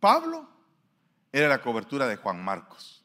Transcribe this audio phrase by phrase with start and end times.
[0.00, 0.48] Pablo
[1.30, 3.04] era la cobertura de Juan Marcos.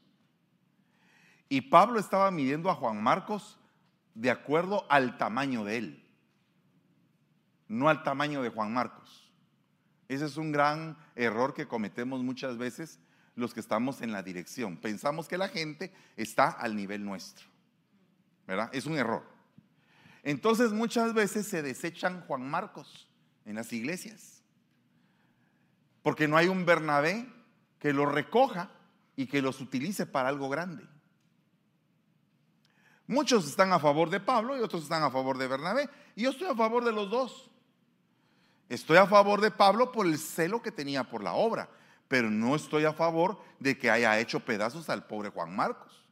[1.50, 3.60] Y Pablo estaba midiendo a Juan Marcos
[4.16, 6.10] de acuerdo al tamaño de él,
[7.68, 9.32] no al tamaño de Juan Marcos.
[10.08, 13.00] Ese es un gran error que cometemos muchas veces
[13.36, 14.78] los que estamos en la dirección.
[14.78, 17.46] Pensamos que la gente está al nivel nuestro.
[18.48, 18.70] ¿Verdad?
[18.74, 19.24] Es un error.
[20.24, 23.10] Entonces muchas veces se desechan Juan Marcos
[23.46, 24.44] en las iglesias.
[26.06, 27.28] Porque no hay un Bernabé
[27.80, 28.70] que los recoja
[29.16, 30.88] y que los utilice para algo grande.
[33.08, 35.90] Muchos están a favor de Pablo y otros están a favor de Bernabé.
[36.16, 37.50] Y yo estoy a favor de los dos.
[38.70, 41.72] Estoy a favor de Pablo por el celo que tenía por la obra,
[42.08, 46.06] pero no estoy a favor de que haya hecho pedazos al pobre Juan Marcos.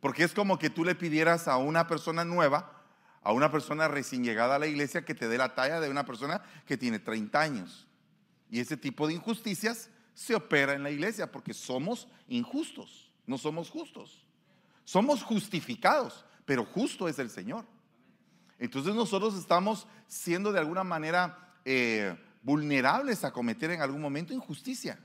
[0.00, 2.70] Porque es como que tú le pidieras a una persona nueva,
[3.22, 6.06] a una persona recién llegada a la iglesia, que te dé la talla de una
[6.06, 7.87] persona que tiene 30 años.
[8.50, 13.70] Y ese tipo de injusticias se opera en la iglesia porque somos injustos, no somos
[13.70, 14.24] justos.
[14.84, 17.66] Somos justificados, pero justo es el Señor.
[18.58, 24.98] Entonces nosotros estamos siendo de alguna manera eh, vulnerables a cometer en algún momento injusticia.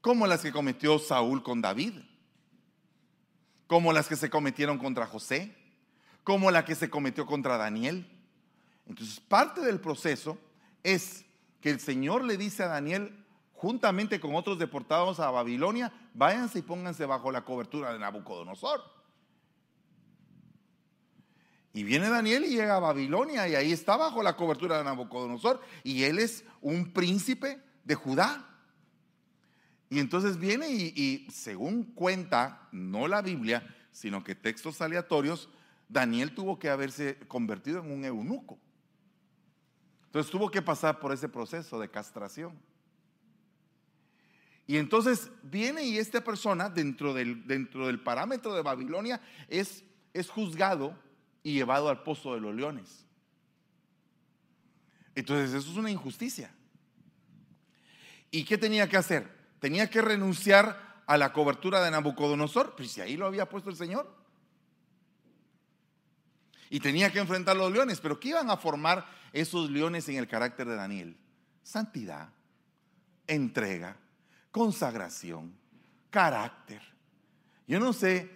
[0.00, 1.94] Como las que cometió Saúl con David
[3.66, 5.54] como las que se cometieron contra José,
[6.22, 8.06] como la que se cometió contra Daniel.
[8.86, 10.38] Entonces, parte del proceso
[10.86, 11.24] es
[11.60, 16.62] que el Señor le dice a Daniel, juntamente con otros deportados a Babilonia, váyanse y
[16.62, 18.80] pónganse bajo la cobertura de Nabucodonosor.
[21.72, 25.60] Y viene Daniel y llega a Babilonia y ahí está bajo la cobertura de Nabucodonosor
[25.82, 28.48] y él es un príncipe de Judá.
[29.90, 35.48] Y entonces viene y, según cuenta, no la Biblia, sino que textos aleatorios,
[35.88, 38.58] Daniel tuvo que haberse convertido en un eunuco.
[40.16, 42.58] Entonces tuvo que pasar por ese proceso de castración.
[44.66, 50.30] Y entonces viene y esta persona dentro del, dentro del parámetro de Babilonia es, es
[50.30, 50.98] juzgado
[51.42, 53.04] y llevado al pozo de los leones.
[55.14, 56.50] Entonces eso es una injusticia.
[58.30, 59.36] ¿Y qué tenía que hacer?
[59.58, 63.76] tenía que renunciar a la cobertura de Nabucodonosor, pues si ahí lo había puesto el
[63.76, 64.10] Señor.
[66.70, 70.28] Y tenía que enfrentar los leones, pero ¿qué iban a formar esos leones en el
[70.28, 71.16] carácter de Daniel?
[71.62, 72.30] Santidad,
[73.26, 73.96] entrega,
[74.50, 75.54] consagración,
[76.10, 76.82] carácter.
[77.66, 78.30] Yo no sé,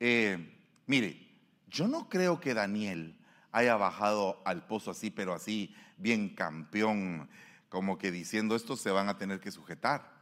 [0.00, 0.56] eh,
[0.86, 1.28] mire,
[1.68, 3.18] yo no creo que Daniel
[3.52, 7.28] haya bajado al pozo así, pero así, bien campeón,
[7.68, 10.12] como que diciendo, estos se van a tener que sujetar.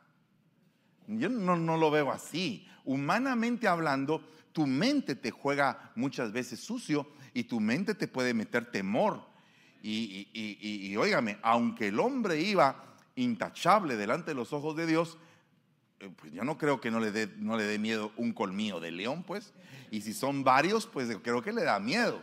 [1.07, 2.67] Yo no, lo veo así.
[2.85, 8.71] Humanamente hablando, tu mente te juega muchas veces sucio y tu mente te puede meter
[8.71, 9.25] temor.
[9.83, 15.19] Y, y, óigame, aunque el hombre iba intachable delante de los ojos de Dios,
[15.99, 19.25] eh, pues yo no creo que no le dé no miedo un colmillo de león,
[19.25, 19.53] pues.
[19.91, 22.23] Y si son varios, pues creo que le da miedo.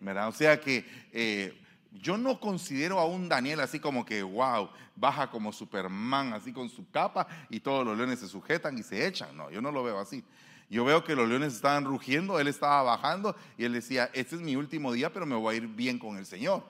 [0.00, 0.28] ¿verdad?
[0.28, 1.58] O sea que eh,
[1.92, 6.68] yo no considero a un Daniel así como que, wow, baja como Superman, así con
[6.68, 9.36] su capa y todos los leones se sujetan y se echan.
[9.36, 10.22] No, yo no lo veo así.
[10.68, 14.40] Yo veo que los leones estaban rugiendo, él estaba bajando y él decía, este es
[14.40, 16.64] mi último día, pero me voy a ir bien con el Señor.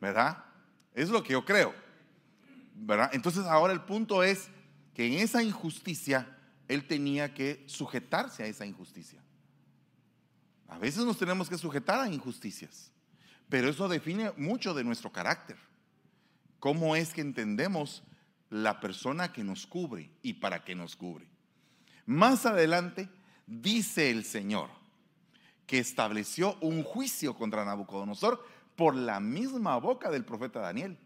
[0.00, 0.44] ¿Verdad?
[0.94, 1.74] Es lo que yo creo.
[2.74, 3.10] ¿Verdad?
[3.12, 4.48] Entonces ahora el punto es
[4.94, 6.36] que en esa injusticia
[6.66, 9.20] él tenía que sujetarse a esa injusticia.
[10.68, 12.90] A veces nos tenemos que sujetar a injusticias.
[13.48, 15.56] Pero eso define mucho de nuestro carácter.
[16.60, 18.02] ¿Cómo es que entendemos
[18.48, 21.26] la persona que nos cubre y para qué nos cubre?
[22.06, 23.08] Más adelante
[23.50, 24.70] dice el Señor
[25.66, 28.44] que estableció un juicio contra Nabucodonosor
[28.76, 30.96] por la misma boca del profeta Daniel.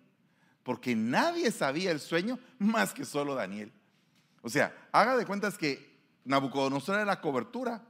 [0.62, 3.72] Porque nadie sabía el sueño más que solo Daniel.
[4.43, 5.94] O sea, haga de cuentas que
[6.25, 7.82] Nabucodonosor era la cobertura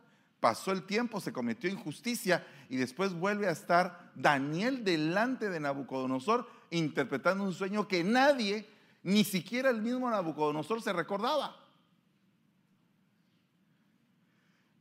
[0.44, 6.46] pasó el tiempo, se cometió injusticia y después vuelve a estar Daniel delante de Nabucodonosor
[6.68, 8.68] interpretando un sueño que nadie,
[9.02, 11.56] ni siquiera el mismo Nabucodonosor se recordaba.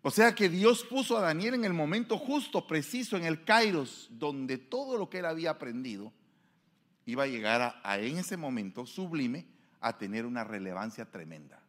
[0.05, 4.09] O sea que Dios puso a Daniel en el momento justo, preciso, en el Kairos,
[4.11, 6.11] donde todo lo que él había aprendido
[7.05, 9.47] iba a llegar a, en ese momento sublime
[9.79, 11.61] a tener una relevancia tremenda.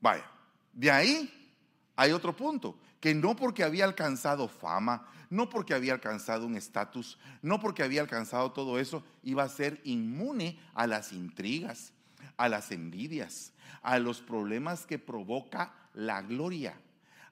[0.00, 0.28] Vaya,
[0.72, 1.52] de ahí
[1.94, 7.16] hay otro punto, que no porque había alcanzado fama, no porque había alcanzado un estatus,
[7.42, 11.92] no porque había alcanzado todo eso, iba a ser inmune a las intrigas,
[12.36, 13.52] a las envidias,
[13.82, 16.78] a los problemas que provoca la gloria,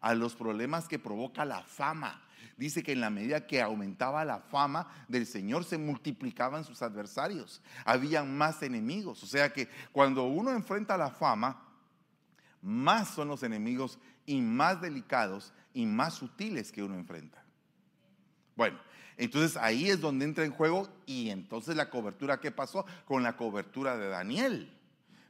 [0.00, 2.22] a los problemas que provoca la fama.
[2.56, 7.62] dice que en la medida que aumentaba la fama del Señor se multiplicaban sus adversarios,
[7.84, 9.22] habían más enemigos.
[9.22, 11.62] O sea que cuando uno enfrenta la fama,
[12.62, 17.42] más son los enemigos y más delicados y más sutiles que uno enfrenta.
[18.56, 18.78] Bueno,
[19.16, 23.36] entonces ahí es donde entra en juego y entonces la cobertura, ¿qué pasó con la
[23.36, 24.72] cobertura de Daniel?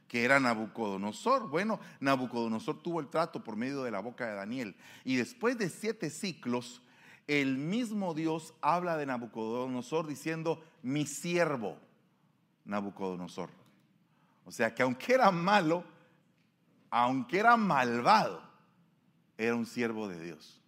[0.07, 1.49] Que era Nabucodonosor.
[1.49, 4.75] Bueno, Nabucodonosor tuvo el trato por medio de la boca de Daniel.
[5.03, 6.81] Y después de siete ciclos,
[7.27, 11.77] el mismo Dios habla de Nabucodonosor diciendo, mi siervo,
[12.65, 13.49] Nabucodonosor.
[14.45, 15.83] O sea que aunque era malo,
[16.89, 18.41] aunque era malvado,
[19.37, 20.61] era un siervo de Dios.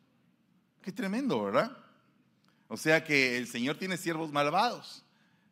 [0.82, 1.78] Qué tremendo, ¿verdad?
[2.68, 5.04] O sea que el Señor tiene siervos malvados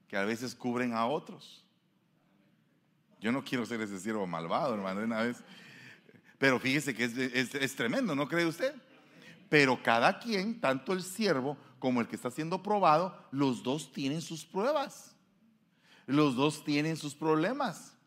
[0.08, 1.64] que a veces cubren a otros.
[3.25, 5.38] Yo no quiero ser ese siervo malvado, hermano, una vez.
[6.38, 8.75] Pero fíjese que es, tremendo, ¿no cree usted?
[9.50, 14.22] Pero cada quien, tanto el siervo como el que está siendo probado, los dos tienen
[14.22, 15.16] sus pruebas.
[16.06, 17.98] Los dos tienen sus problemas.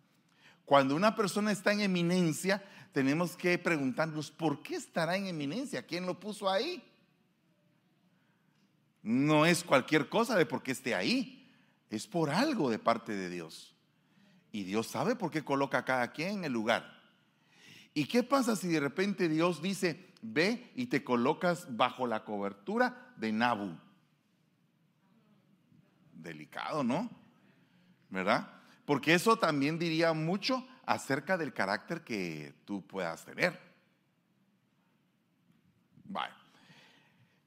[0.65, 2.63] Cuando una persona está en eminencia,
[2.93, 5.85] tenemos que preguntarnos, ¿por qué estará en eminencia?
[5.85, 6.81] ¿Quién lo puso ahí?
[9.03, 11.51] No es cualquier cosa de por qué esté ahí.
[11.91, 13.75] Es por algo de parte de Dios.
[14.53, 16.99] Y Dios sabe por qué coloca a cada quien en el lugar.
[17.95, 23.13] ¿Y qué pasa si de repente Dios dice, ve y te colocas bajo la cobertura
[23.17, 23.77] de Nabu?
[26.13, 27.11] Delicado, ¿no?
[28.11, 28.51] ¿Verdad?
[28.85, 33.61] Porque eso también diría mucho acerca del carácter que tú puedas tener.
[36.05, 36.33] Vale.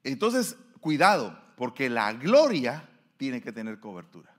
[0.04, 4.32] Entonces, cuidado, porque la gloria tiene que tener cobertura.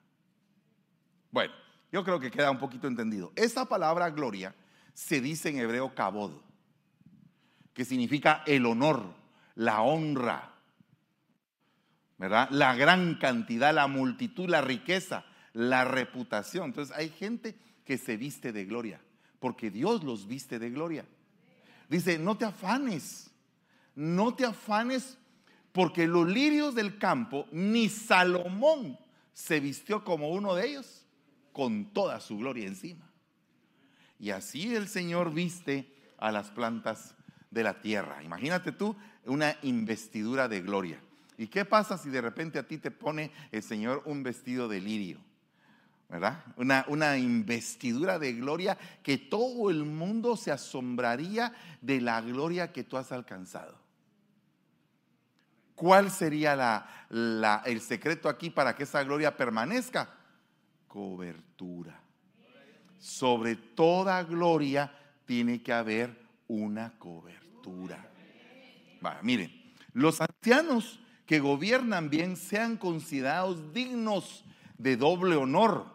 [1.32, 1.54] Bueno,
[1.94, 3.32] yo creo que queda un poquito entendido.
[3.36, 4.56] Esa palabra gloria
[4.96, 6.32] se dice en hebreo kabod,
[7.72, 9.14] que significa el honor,
[9.54, 10.56] la honra,
[12.18, 12.50] ¿verdad?
[12.50, 15.24] La gran cantidad, la multitud, la riqueza,
[15.54, 16.66] la reputación.
[16.66, 17.56] Entonces hay gente
[17.86, 19.00] que se viste de gloria,
[19.40, 21.06] porque Dios los viste de gloria.
[21.90, 23.30] Dice, no te afanes,
[23.94, 25.20] no te afanes,
[25.72, 28.98] porque los lirios del campo, ni Salomón
[29.32, 31.03] se vistió como uno de ellos
[31.54, 33.10] con toda su gloria encima.
[34.20, 37.16] Y así el Señor viste a las plantas
[37.52, 38.24] de la tierra.
[38.24, 38.96] Imagínate tú
[39.26, 41.00] una investidura de gloria.
[41.38, 44.82] ¿Y qué pasa si de repente a ti te pone el Señor un vestido de
[44.82, 45.20] lirio?
[46.10, 46.44] ¿Verdad?
[46.58, 52.84] Una, una investidura de gloria que todo el mundo se asombraría de la gloria que
[52.84, 53.84] tú has alcanzado.
[55.76, 56.56] ¿Cuál sería
[57.10, 60.10] la, el secreto aquí para que esa gloria permanezca?
[60.94, 62.00] Cobertura.
[63.00, 64.94] Sobre toda gloria
[65.26, 66.16] tiene que haber
[66.48, 68.12] una cobertura.
[69.24, 69.52] miren,
[69.94, 74.46] los ancianos que gobiernan bien sean considerados dignos
[74.78, 75.88] de doble honor,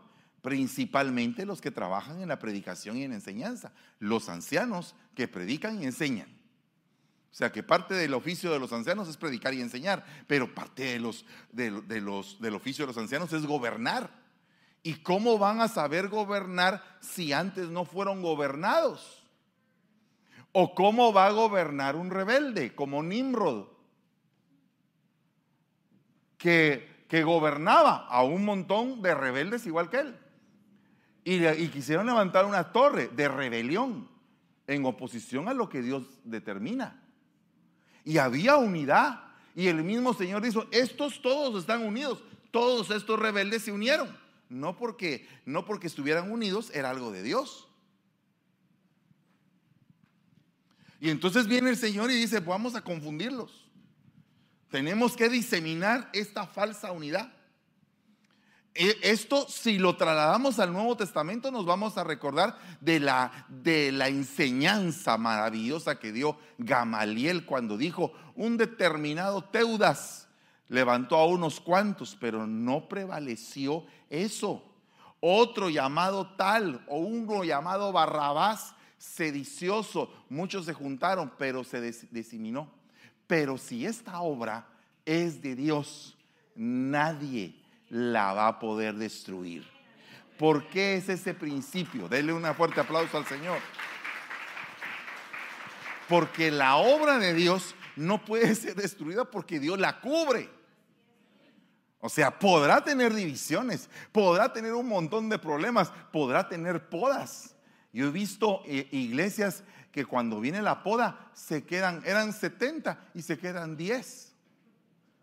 [0.43, 5.85] principalmente los que trabajan en la predicación y en enseñanza, los ancianos que predican y
[5.85, 6.29] enseñan.
[7.31, 10.83] O sea que parte del oficio de los ancianos es predicar y enseñar, pero parte
[10.83, 14.27] de los, de los, del oficio de los ancianos es gobernar.
[14.83, 19.23] ¿Y cómo van a saber gobernar si antes no fueron gobernados?
[20.53, 23.67] ¿O cómo va a gobernar un rebelde como Nimrod?
[26.37, 30.17] Que, que gobernaba a un montón de rebeldes igual que él.
[31.25, 34.09] Y, y quisieron levantar una torre de rebelión
[34.67, 37.03] en oposición a lo que Dios determina.
[38.05, 39.25] Y había unidad.
[39.55, 42.23] Y el mismo Señor dijo, estos todos están unidos.
[42.53, 47.69] Todos estos rebeldes se unieron no porque, no porque estuvieran unidos, era algo de Dios.
[51.01, 53.69] Y entonces viene el Señor y dice, vamos a confundirlos.
[54.71, 57.33] Tenemos que diseminar esta falsa unidad.
[58.75, 63.93] E, esto, si lo trasladamos al Nuevo Testamento, nos vamos a recordar de la, de
[63.93, 70.28] la enseñanza maravillosa que dio Gamaliel cuando dijo, un determinado Teudas
[70.69, 74.65] levantó a unos cuantos, pero no prevaleció eso.
[75.21, 82.71] Otro llamado tal o uno llamado Barrabás, sedicioso, muchos se juntaron, pero se diseminó.
[83.27, 84.67] Pero si esta obra
[85.05, 86.17] es de Dios,
[86.55, 87.55] nadie
[87.89, 89.67] la va a poder destruir.
[90.39, 92.09] ¿Por qué es ese principio?
[92.09, 93.59] Denle un fuerte aplauso al Señor.
[96.09, 100.58] Porque la obra de Dios no puede ser destruida porque Dios la cubre.
[102.01, 107.57] O sea, podrá tener divisiones, podrá tener un montón de problemas, podrá tener podas.
[107.93, 113.23] Yo he visto eh, iglesias que cuando viene la poda se quedan, eran 70 y
[113.23, 114.35] se quedan 10.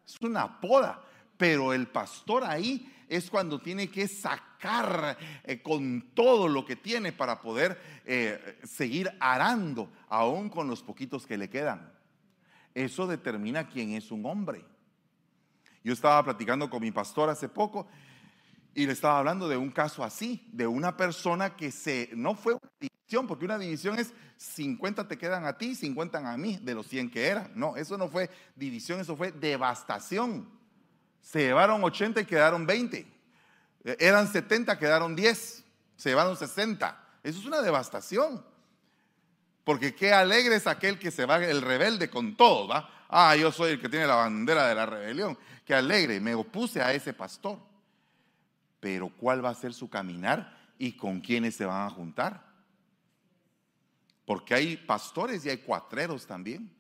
[0.06, 1.02] Es una poda.
[1.38, 7.12] Pero el pastor ahí es cuando tiene que sacar eh, con todo lo que tiene
[7.12, 11.94] para poder eh, seguir arando, aún con los poquitos que le quedan.
[12.74, 14.66] Eso determina quién es un hombre.
[15.86, 17.86] Yo estaba platicando con mi pastor hace poco
[18.74, 22.54] y le estaba hablando de un caso así, de una persona que se, no fue
[22.54, 26.74] una división, porque una división es 50 te quedan a ti, 50 a mí, de
[26.74, 27.52] los 100 que eran.
[27.54, 30.50] No, eso no fue división, eso fue devastación.
[31.22, 33.06] Se llevaron 80 y quedaron 20.
[33.84, 35.64] Eh, eran 70, quedaron 10.
[35.98, 37.00] Se llevaron 60.
[37.22, 38.44] Eso es una devastación.
[39.64, 42.90] Porque qué alegre es aquel que se va el rebelde con todo, ¿va?
[43.08, 45.38] Ah, yo soy el que tiene la bandera de la rebelión.
[45.64, 47.60] Qué alegre, me opuse a ese pastor.
[48.80, 52.46] Pero ¿cuál va a ser su caminar y con quiénes se van a juntar?
[54.26, 56.72] Porque hay pastores y hay cuatreros también.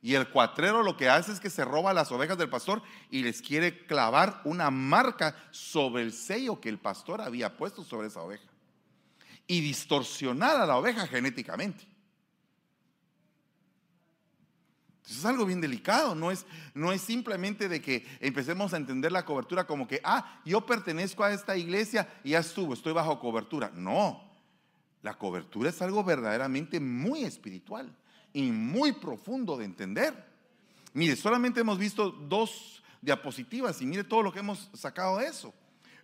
[0.00, 3.22] Y el cuatrero lo que hace es que se roba las ovejas del pastor y
[3.22, 8.20] les quiere clavar una marca sobre el sello que el pastor había puesto sobre esa
[8.20, 8.44] oveja.
[9.46, 11.93] Y distorsionar a la oveja genéticamente.
[15.08, 19.24] Es algo bien delicado, no es, no es simplemente de que empecemos a entender la
[19.24, 23.70] cobertura como que, ah, yo pertenezco a esta iglesia y ya estuvo, estoy bajo cobertura.
[23.74, 24.22] No,
[25.02, 27.94] la cobertura es algo verdaderamente muy espiritual
[28.32, 30.14] y muy profundo de entender.
[30.94, 35.52] Mire, solamente hemos visto dos diapositivas y mire todo lo que hemos sacado de eso.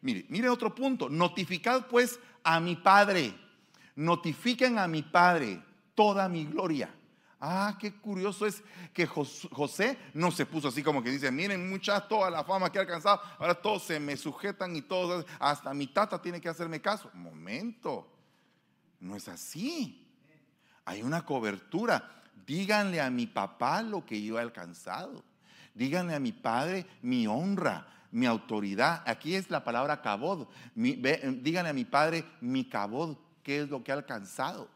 [0.02, 1.08] Mire, mire otro punto.
[1.08, 3.34] Notificad pues a mi Padre.
[3.96, 5.62] Notifiquen a mi Padre
[5.94, 6.94] toda mi gloria.
[7.42, 12.06] Ah, qué curioso es que José no se puso así como que dice, miren mucha
[12.06, 15.86] toda la fama que ha alcanzado, ahora todos se me sujetan y todos, hasta mi
[15.86, 17.10] tata tiene que hacerme caso.
[17.14, 18.12] Momento,
[19.00, 20.06] no es así.
[20.84, 22.22] Hay una cobertura.
[22.46, 25.24] Díganle a mi papá lo que yo he alcanzado.
[25.74, 29.02] Díganle a mi padre mi honra, mi autoridad.
[29.06, 30.46] Aquí es la palabra cabod.
[30.74, 34.68] díganle a mi padre mi cabod, qué es lo que ha alcanzado.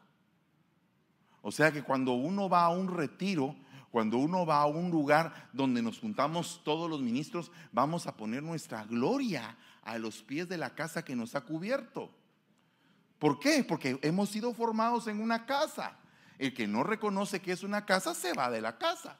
[1.47, 3.55] O sea que cuando uno va a un retiro,
[3.91, 8.41] cuando uno va a un lugar donde nos juntamos todos los ministros, vamos a poner
[8.41, 12.09] nuestra gloria a los pies de la casa que nos ha cubierto.
[13.19, 13.63] ¿Por qué?
[13.63, 15.99] Porque hemos sido formados en una casa.
[16.39, 19.15] El que no reconoce que es una casa se va de la casa,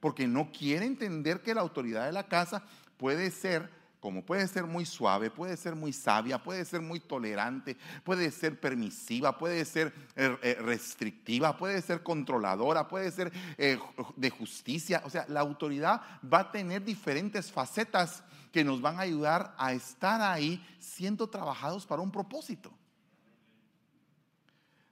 [0.00, 2.64] porque no quiere entender que la autoridad de la casa
[2.96, 3.70] puede ser,
[4.06, 8.60] como puede ser muy suave, puede ser muy sabia, puede ser muy tolerante, puede ser
[8.60, 13.76] permisiva, puede ser eh, eh, restrictiva, puede ser controladora, puede ser eh,
[14.14, 15.02] de justicia.
[15.04, 18.22] O sea, la autoridad va a tener diferentes facetas
[18.52, 22.70] que nos van a ayudar a estar ahí siendo trabajados para un propósito.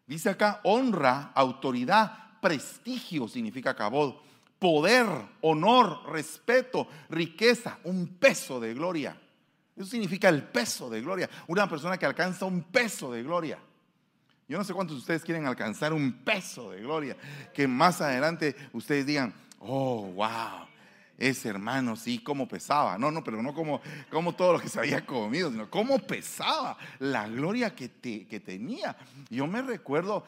[0.09, 4.17] Dice acá honra, autoridad, prestigio significa cabod,
[4.65, 5.07] poder,
[5.43, 9.15] honor, respeto, riqueza, un peso de gloria.
[9.77, 11.29] Eso significa el peso de gloria.
[11.49, 13.59] Una persona que alcanza un peso de gloria.
[14.49, 17.15] Yo no sé cuántos de ustedes quieren alcanzar un peso de gloria.
[17.53, 20.67] Que más adelante ustedes digan, oh, wow,
[21.19, 22.97] ese hermano, sí, cómo pesaba.
[22.97, 26.79] No, no, pero no como, como todo lo que se había comido, sino cómo pesaba
[27.01, 28.97] la gloria que, que tenía.
[29.29, 30.25] Yo me recuerdo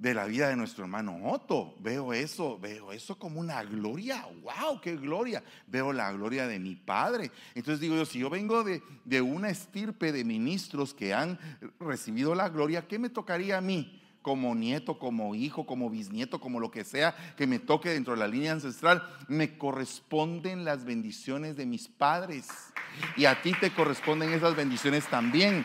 [0.00, 1.74] de la vida de nuestro hermano Otto.
[1.78, 4.26] Veo eso, veo eso como una gloria.
[4.42, 4.80] ¡Wow!
[4.80, 5.44] ¡Qué gloria!
[5.66, 7.30] Veo la gloria de mi padre.
[7.54, 11.38] Entonces digo yo, si yo vengo de, de una estirpe de ministros que han
[11.78, 13.98] recibido la gloria, ¿qué me tocaría a mí?
[14.22, 18.20] como nieto, como hijo, como bisnieto, como lo que sea que me toque dentro de
[18.20, 22.48] la línea ancestral, me corresponden las bendiciones de mis padres.
[23.16, 25.64] Y a ti te corresponden esas bendiciones también.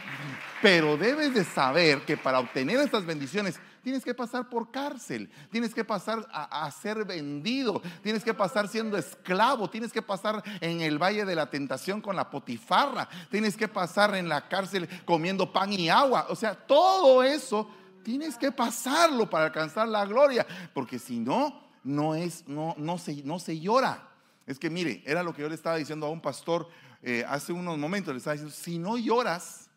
[0.61, 5.73] Pero debes de saber que para obtener estas bendiciones tienes que pasar por cárcel, tienes
[5.73, 10.97] que pasar a, ser vendido, tienes que pasar siendo esclavo, tienes que pasar en el
[10.97, 15.71] valle de la tentación con la potifarra, tienes que pasar en la cárcel comiendo pan
[15.71, 16.25] y agua.
[16.29, 17.69] O sea, todo eso
[18.05, 23.23] Tienes que pasarlo para alcanzar la gloria, porque si no, no, es, no, no, se,
[23.23, 24.07] no se llora.
[24.45, 26.69] Es que mire, era lo que yo le estaba diciendo a un pastor
[27.01, 29.71] eh, hace unos momentos, le estaba diciendo, si no lloras,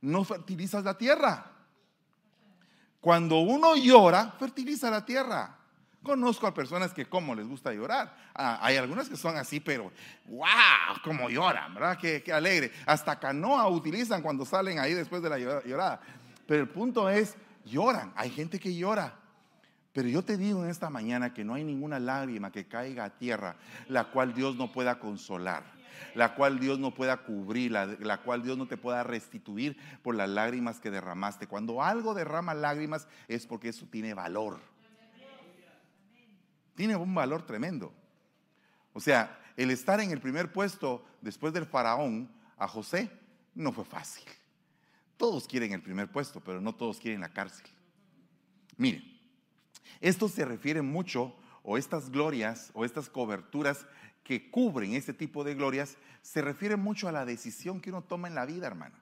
[0.00, 1.51] no fertilizas la tierra.
[3.02, 5.56] Cuando uno llora, fertiliza la tierra.
[6.04, 8.16] Conozco a personas que como les gusta llorar.
[8.32, 9.90] Ah, hay algunas que son así, pero
[10.26, 10.46] wow,
[11.02, 11.98] como lloran, ¿verdad?
[11.98, 12.70] Qué, qué, alegre.
[12.86, 16.00] Hasta canoa utilizan cuando salen ahí después de la llorada.
[16.46, 18.12] Pero el punto es, lloran.
[18.14, 19.16] Hay gente que llora.
[19.92, 23.10] Pero yo te digo en esta mañana que no hay ninguna lágrima que caiga a
[23.10, 23.56] tierra,
[23.88, 25.64] la cual Dios no pueda consolar,
[26.14, 30.14] la cual Dios no pueda cubrir, la, la, cual Dios no te pueda restituir por
[30.14, 31.46] las lágrimas que derramaste.
[31.46, 34.60] Cuando algo derrama lágrimas es porque eso tiene valor.
[36.74, 37.92] Tiene un valor tremendo.
[38.92, 43.10] O sea, el estar en el primer puesto después del faraón a José
[43.54, 44.24] no fue fácil.
[45.16, 47.66] Todos quieren el primer puesto, pero no todos quieren la cárcel.
[48.76, 49.04] Miren,
[50.00, 53.86] esto se refiere mucho, o estas glorias, o estas coberturas
[54.24, 58.28] que cubren este tipo de glorias, se refiere mucho a la decisión que uno toma
[58.28, 58.96] en la vida, hermano.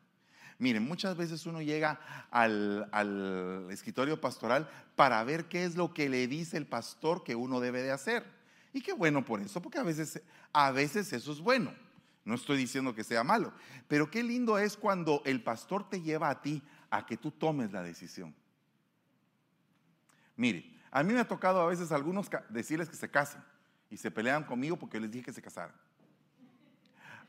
[0.59, 2.01] Miren, muchas veces uno llega
[2.31, 7.61] al, escritorio pastoral para ver qué es lo que le dice el pastor que uno
[7.61, 8.25] debe de hacer.
[8.73, 10.23] Y qué bueno por eso, porque a veces,
[10.53, 11.73] a veces eso es bueno.
[12.25, 13.53] No estoy diciendo que sea malo,
[13.89, 17.73] pero qué lindo es cuando el pastor te lleva a ti a que tú tomes
[17.73, 18.35] la decisión.
[20.37, 23.43] Mire, a mí me ha tocado a veces algunos decirles que se casen
[23.91, 25.75] y se pelean conmigo porque les dije que se casaran.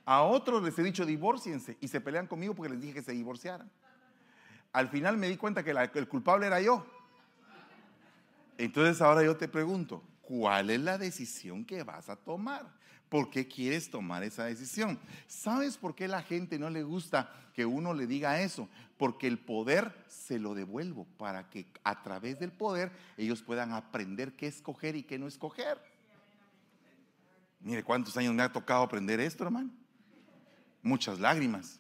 [0.06, 3.12] A otros les he dicho divorciense y se pelean conmigo porque les dije que se
[3.12, 3.70] divorciaran.
[4.72, 6.86] Al final me di cuenta que el culpable era yo.
[8.58, 12.66] Entonces ahora yo te pregunto, ¿cuál es la decisión que vas a tomar?
[13.10, 14.98] ¿Por qué quieres tomar esa decisión?
[15.28, 18.70] ¿Sabes por qué la gente no le gusta que uno le diga eso?
[18.98, 24.34] Porque el poder se lo devuelvo para que a través del poder ellos puedan aprender
[24.34, 25.78] qué escoger y qué no escoger.
[27.64, 29.72] Mire cuántos años me ha tocado aprender esto, hermano.
[30.82, 31.80] Muchas lágrimas.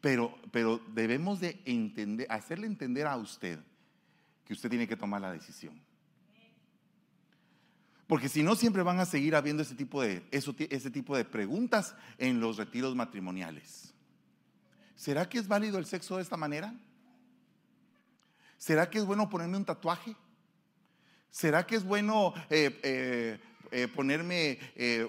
[0.00, 3.58] Pero, pero debemos de entender, hacerle entender a usted
[4.44, 5.80] que usted tiene que tomar la decisión.
[8.06, 11.94] Porque si no, siempre van a seguir habiendo ese tipo, de, ese tipo de preguntas
[12.18, 13.94] en los retiros matrimoniales.
[14.96, 16.74] ¿Será que es válido el sexo de esta manera?
[18.58, 20.14] ¿Será que es bueno ponerme un tatuaje?
[21.30, 23.40] ¿Será que es bueno eh, eh,
[23.72, 24.58] eh, ponerme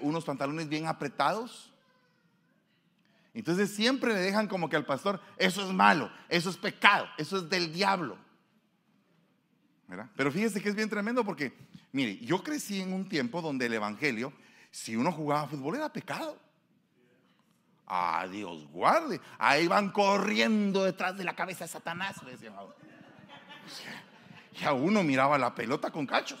[0.02, 1.70] unos pantalones bien apretados?
[3.32, 7.38] Entonces siempre le dejan como que al pastor, eso es malo, eso es pecado, eso
[7.38, 8.16] es del diablo.
[10.16, 11.52] Pero fíjese que es bien tremendo porque
[11.94, 14.32] Mire, yo crecí en un tiempo donde el Evangelio,
[14.72, 16.36] si uno jugaba fútbol era pecado.
[17.86, 19.20] Ah, Dios guarde.
[19.38, 22.16] Ahí van corriendo detrás de la cabeza de Satanás,
[24.60, 26.40] Y a uno miraba la pelota con cachos.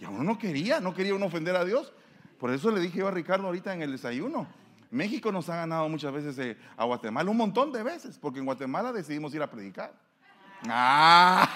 [0.00, 1.92] Y a uno no quería, no quería uno ofender a Dios.
[2.38, 4.48] Por eso le dije yo a Ricardo ahorita en el desayuno.
[4.90, 8.46] México nos ha ganado muchas veces eh, a Guatemala, un montón de veces, porque en
[8.46, 9.92] Guatemala decidimos ir a predicar.
[10.68, 11.48] Ah.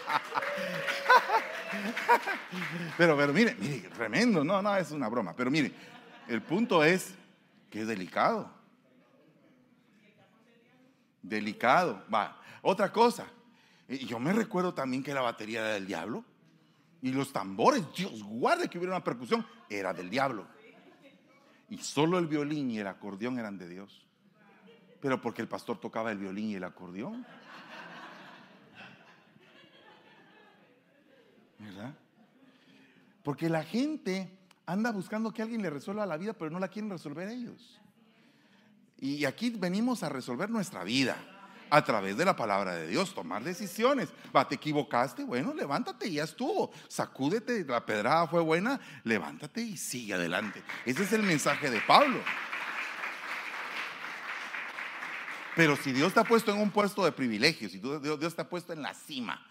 [2.96, 5.34] Pero, pero mire, mire, tremendo, no, no, es una broma.
[5.36, 5.72] Pero mire,
[6.26, 7.14] el punto es
[7.70, 8.50] que es delicado.
[11.22, 12.02] Delicado.
[12.12, 12.40] Va.
[12.62, 13.26] Otra cosa,
[13.88, 16.24] yo me recuerdo también que la batería era del diablo.
[17.00, 20.46] Y los tambores, Dios guarde que hubiera una percusión, era del diablo.
[21.70, 24.06] Y solo el violín y el acordeón eran de Dios.
[25.00, 27.24] Pero porque el pastor tocaba el violín y el acordeón.
[31.58, 31.94] ¿Verdad?
[33.22, 34.30] Porque la gente
[34.66, 37.80] anda buscando que alguien le resuelva la vida, pero no la quieren resolver ellos.
[38.98, 41.37] Y aquí venimos a resolver nuestra vida
[41.70, 44.08] a través de la palabra de Dios, tomar decisiones.
[44.34, 46.70] Va, te equivocaste, bueno, levántate y ya estuvo.
[46.88, 50.62] Sacúdete, la pedrada fue buena, levántate y sigue adelante.
[50.84, 52.20] Ese es el mensaje de Pablo.
[55.56, 58.48] Pero si Dios te ha puesto en un puesto de privilegio, si Dios te ha
[58.48, 59.44] puesto en la cima,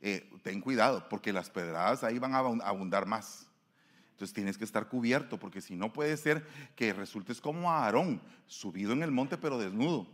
[0.00, 3.48] eh, ten cuidado, porque las pedradas ahí van a abundar más.
[4.12, 8.92] Entonces tienes que estar cubierto, porque si no puede ser que resultes como Aarón, subido
[8.92, 10.08] en el monte pero desnudo.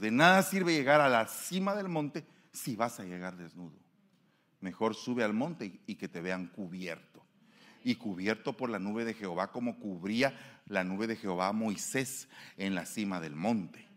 [0.00, 3.78] De nada sirve llegar a la cima del monte si vas a llegar desnudo.
[4.60, 7.24] Mejor sube al monte y que te vean cubierto.
[7.84, 12.28] Y cubierto por la nube de Jehová como cubría la nube de Jehová a Moisés
[12.56, 13.88] en la cima del monte.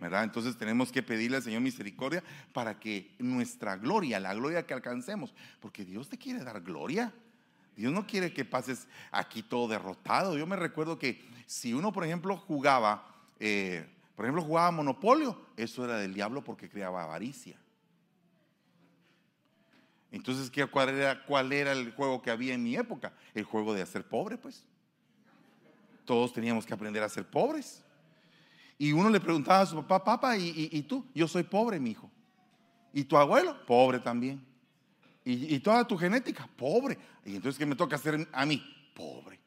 [0.00, 2.22] Entonces tenemos que pedirle al Señor misericordia
[2.52, 7.12] para que nuestra gloria, la gloria que alcancemos, porque Dios te quiere dar gloria.
[7.76, 10.38] Dios no quiere que pases aquí todo derrotado.
[10.38, 13.06] Yo me recuerdo que si uno, por ejemplo, jugaba,
[13.38, 17.58] eh, por ejemplo, jugaba Monopolio, eso era del diablo porque creaba avaricia.
[20.10, 23.12] Entonces, era, ¿cuál era el juego que había en mi época?
[23.34, 24.64] El juego de hacer pobre, pues.
[26.06, 27.82] Todos teníamos que aprender a ser pobres.
[28.78, 31.04] Y uno le preguntaba a su papá, papá, ¿y, tú?
[31.14, 32.10] Yo soy pobre, mi hijo.
[32.94, 33.66] ¿Y tu abuelo?
[33.66, 34.42] Pobre también.
[35.24, 36.48] ¿Y, toda tu genética?
[36.56, 36.96] Pobre.
[37.22, 38.62] ¿Y entonces qué me toca hacer a mí?
[38.94, 39.38] Pobre.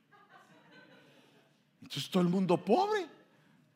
[1.82, 3.19] Entonces todo el mundo pobre.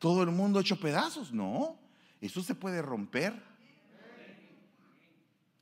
[0.04, 1.32] Todo el mundo hecho pedazos.
[1.32, 1.78] No,
[2.20, 3.32] eso se puede romper.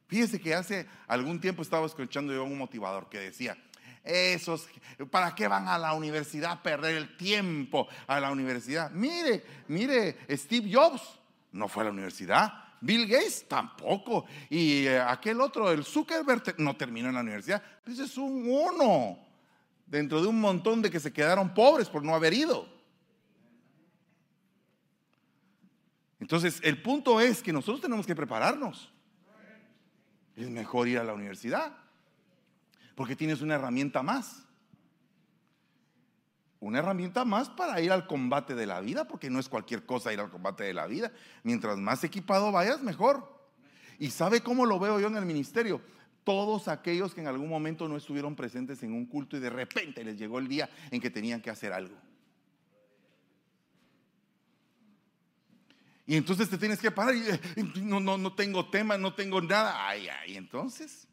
[0.09, 3.57] Fíjese que hace algún tiempo estaba escuchando yo un motivador que decía,
[4.03, 4.67] esos,
[5.13, 8.91] ¿para qué van a la universidad a perder el tiempo a la universidad?
[8.91, 11.21] Mire, mire, Steve Jobs
[11.53, 12.53] no fue a la universidad.
[12.81, 14.25] Bill Gates tampoco.
[14.51, 17.63] Y eh, aquel otro, el Zuckerberg, no terminó en la universidad.
[17.87, 19.21] Ese es un uno.
[19.87, 22.82] dentro de un montón de que se quedaron pobres por no haber ido.
[26.23, 28.93] Entonces, el punto es que nosotros tenemos que prepararnos.
[30.37, 31.77] Es mejor ir a la universidad,
[32.95, 34.45] porque tienes una herramienta más.
[36.61, 40.13] Una herramienta más para ir al combate de la vida, porque no es cualquier cosa
[40.13, 41.11] ir al combate de la vida.
[41.43, 43.29] Mientras más equipado vayas, mejor.
[43.99, 45.81] ¿Y sabe cómo lo veo yo en el ministerio?
[46.23, 50.05] Todos aquellos que en algún momento no estuvieron presentes en un culto y de repente
[50.05, 51.97] les llegó el día en que tenían que hacer algo.
[56.07, 57.41] Y entonces te tienes que parar y eh,
[57.83, 59.89] no, no, no tengo tema, no tengo nada.
[59.89, 61.07] Ay, ay, entonces,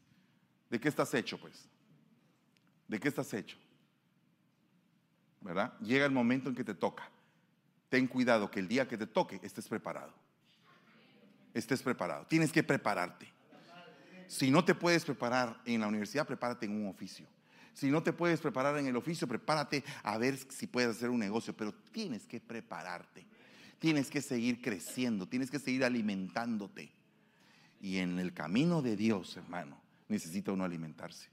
[0.68, 1.68] ¿de qué estás hecho pues?
[2.88, 3.56] ¿De qué estás hecho?
[5.40, 5.78] ¿Verdad?
[5.80, 7.08] Llega el momento en que te toca.
[7.88, 10.12] Ten cuidado que el día que te toque estés preparado.
[11.54, 12.26] Estés preparado.
[12.26, 13.28] Tienes que prepararte.
[14.26, 17.26] Si no te puedes preparar en la universidad, prepárate en un oficio.
[17.74, 21.18] Si no te puedes preparar en el oficio, prepárate a ver si puedes hacer un
[21.18, 23.26] negocio, pero tienes que prepararte
[23.80, 26.92] tienes que seguir creciendo, tienes que seguir alimentándote.
[27.80, 31.28] Y en el camino de Dios, hermano, necesita uno alimentarse.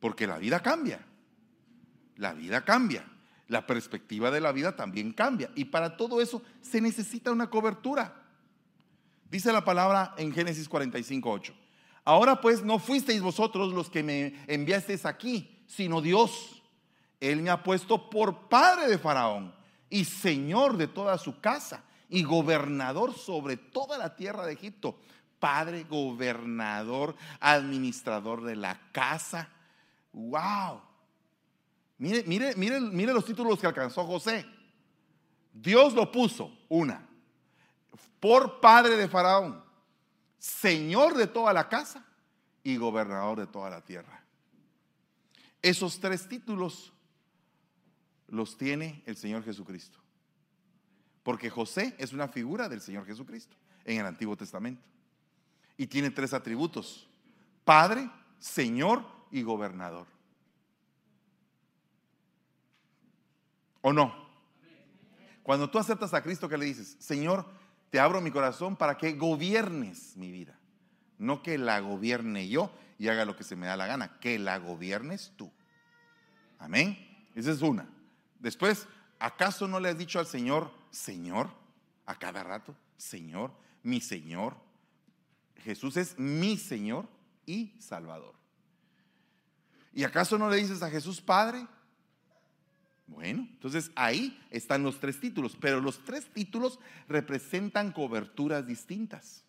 [0.00, 1.04] Porque la vida cambia.
[2.16, 3.06] La vida cambia.
[3.48, 5.50] La perspectiva de la vida también cambia.
[5.54, 8.22] Y para todo eso se necesita una cobertura.
[9.30, 11.54] Dice la palabra en Génesis 45, 8.
[12.04, 16.62] Ahora pues no fuisteis vosotros los que me enviasteis aquí, sino Dios.
[17.20, 19.55] Él me ha puesto por padre de Faraón
[19.90, 24.98] y señor de toda su casa y gobernador sobre toda la tierra de Egipto.
[25.38, 29.48] Padre, gobernador, administrador de la casa.
[30.12, 30.80] ¡Wow!
[31.98, 34.46] Mire, mire, mire, mire los títulos que alcanzó José.
[35.52, 37.06] Dios lo puso, una,
[38.20, 39.64] por padre de Faraón,
[40.38, 42.04] señor de toda la casa
[42.62, 44.22] y gobernador de toda la tierra.
[45.62, 46.92] Esos tres títulos
[48.28, 49.98] los tiene el Señor Jesucristo.
[51.22, 54.82] Porque José es una figura del Señor Jesucristo en el Antiguo Testamento.
[55.76, 57.08] Y tiene tres atributos.
[57.64, 58.08] Padre,
[58.38, 60.06] Señor y gobernador.
[63.82, 64.26] ¿O no?
[65.42, 66.96] Cuando tú aceptas a Cristo, ¿qué le dices?
[66.98, 67.46] Señor,
[67.90, 70.58] te abro mi corazón para que gobiernes mi vida.
[71.18, 74.38] No que la gobierne yo y haga lo que se me da la gana, que
[74.38, 75.52] la gobiernes tú.
[76.58, 76.98] Amén.
[77.34, 77.88] Esa es una.
[78.46, 78.86] Después,
[79.18, 81.50] ¿acaso no le has dicho al Señor, Señor,
[82.06, 82.76] a cada rato?
[82.96, 83.50] Señor,
[83.82, 84.54] mi Señor.
[85.64, 87.08] Jesús es mi Señor
[87.44, 88.36] y Salvador.
[89.92, 91.66] ¿Y acaso no le dices a Jesús Padre?
[93.08, 96.78] Bueno, entonces ahí están los tres títulos, pero los tres títulos
[97.08, 99.42] representan coberturas distintas.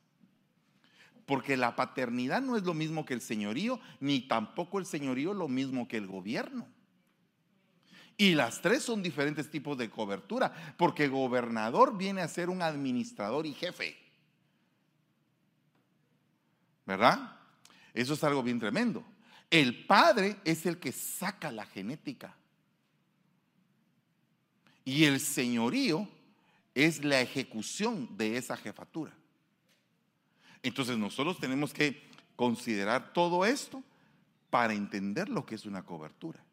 [1.28, 5.48] Porque la paternidad no es lo mismo que el señorío, ni tampoco el señorío lo
[5.48, 6.68] mismo que el gobierno.
[8.18, 13.46] Y las tres son diferentes tipos de cobertura, porque gobernador viene a ser un administrador
[13.46, 13.96] y jefe.
[16.84, 17.38] ¿Verdad?
[17.94, 19.06] Eso es algo bien tremendo.
[19.52, 22.36] El padre es el que saca la genética.
[24.84, 26.10] Y el señorío
[26.74, 29.14] es la ejecución de esa jefatura.
[30.64, 32.02] Entonces nosotros tenemos que
[32.36, 33.84] considerar todo esto
[34.50, 36.47] para entender lo que es una cobertura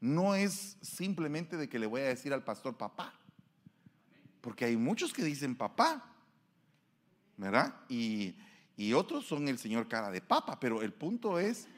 [0.00, 3.14] no es simplemente de que le voy a decir al pastor papá,
[4.40, 6.04] porque hay muchos que dicen papá,
[7.36, 7.74] ¿verdad?
[7.88, 8.34] Y,
[8.94, 11.68] otros son el señor cara de papa, pero el punto es,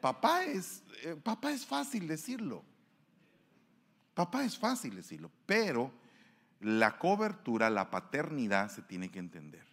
[0.00, 2.62] papá es, eh, papá es fácil decirlo,
[4.14, 5.90] papá es fácil decirlo, pero
[6.60, 9.66] la cobertura, la paternidad se tiene que entender.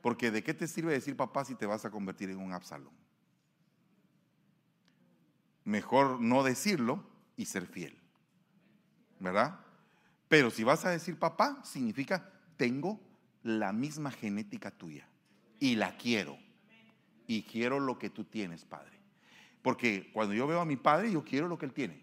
[0.00, 2.92] Porque de qué te sirve decir papá si te vas a convertir en un Absalón
[5.68, 7.04] mejor no decirlo
[7.36, 7.94] y ser fiel.
[9.20, 9.60] ¿Verdad?
[10.26, 12.98] Pero si vas a decir papá, significa tengo
[13.42, 15.06] la misma genética tuya
[15.60, 16.38] y la quiero.
[17.26, 18.98] Y quiero lo que tú tienes, Padre.
[19.60, 22.00] Porque cuando yo veo a mi Padre, yo quiero lo que Él tiene.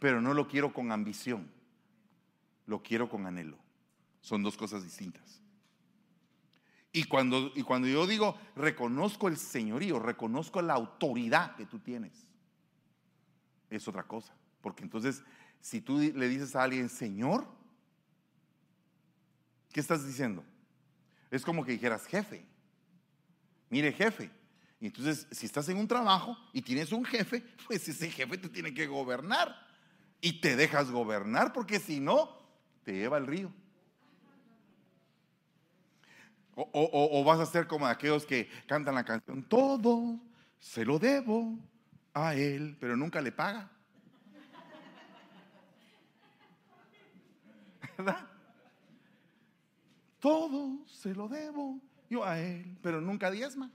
[0.00, 1.48] Pero no lo quiero con ambición.
[2.66, 3.58] Lo quiero con anhelo.
[4.20, 5.40] Son dos cosas distintas.
[6.92, 12.12] Y cuando, y cuando yo digo, reconozco el señorío, reconozco la autoridad que tú tienes,
[13.70, 14.34] es otra cosa.
[14.60, 15.22] Porque entonces,
[15.60, 17.46] si tú le dices a alguien, Señor,
[19.72, 20.44] ¿qué estás diciendo?
[21.30, 22.46] Es como que dijeras, jefe.
[23.68, 24.30] Mire, jefe.
[24.80, 28.48] Y entonces, si estás en un trabajo y tienes un jefe, pues ese jefe te
[28.48, 29.66] tiene que gobernar.
[30.20, 32.36] Y te dejas gobernar, porque si no,
[32.82, 33.52] te lleva al río.
[36.60, 40.18] O, vas a ser como aquellos que cantan la canción, todo
[40.58, 41.56] se lo debo
[42.12, 43.70] a Él, pero nunca le paga.
[47.96, 48.26] ¿Verdad?
[50.18, 51.78] Todo se lo debo
[52.10, 53.70] yo a Él, pero nunca diezma,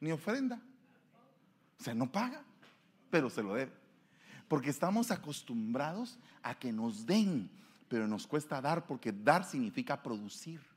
[0.00, 0.60] ni ofrenda.
[1.78, 2.42] O sea, no paga,
[3.08, 3.72] pero se lo debe.
[4.48, 7.48] Porque estamos acostumbrados a que nos den,
[7.88, 10.73] pero nos cuesta dar porque dar significa producir.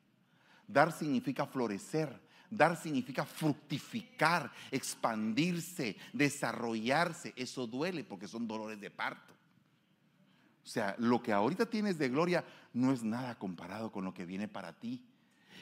[0.68, 2.28] Dar significa florecer.
[2.50, 7.34] Dar significa fructificar, expandirse, desarrollarse.
[7.36, 9.34] Eso duele porque son dolores de parto.
[10.64, 14.26] O sea, lo que ahorita tienes de gloria no es nada comparado con lo que
[14.26, 15.02] viene para ti.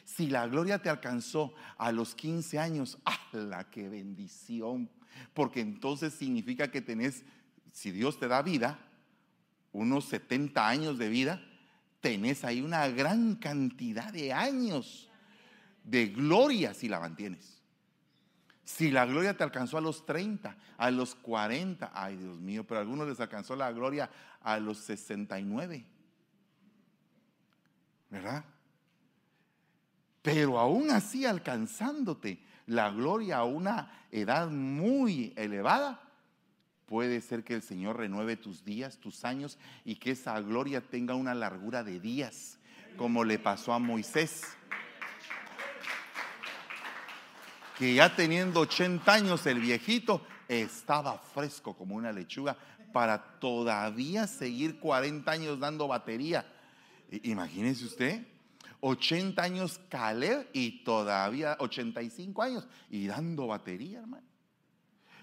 [0.03, 4.89] Si la gloria te alcanzó a los 15 años, ¡ah, qué bendición!
[5.33, 7.23] Porque entonces significa que tenés,
[7.71, 8.79] si Dios te da vida,
[9.71, 11.41] unos 70 años de vida,
[12.05, 15.09] tenés ahí una gran cantidad de años
[15.83, 17.63] de gloria si la mantienes.
[18.63, 22.77] Si la gloria te alcanzó a los 30, a los 40, ay Dios mío, pero
[22.77, 24.11] a algunos les alcanzó la gloria
[24.43, 25.83] a los 69.
[28.11, 28.45] ¿Verdad?
[30.21, 36.04] Pero aún así alcanzándote la gloria a una edad muy elevada,
[36.85, 41.15] puede ser que el Señor renueve tus días, tus años y que esa gloria tenga
[41.15, 42.59] una largura de días,
[42.97, 44.55] como le pasó a Moisés
[47.77, 52.55] que ya teniendo 80 años el viejito estaba fresco como una lechuga
[52.93, 56.45] para todavía seguir 40 años dando batería.
[57.23, 58.25] Imagínese usted,
[58.79, 64.34] 80 años Caleb y todavía 85 años y dando batería, hermano.